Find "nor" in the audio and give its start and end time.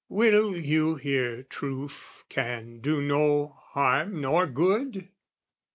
4.19-4.47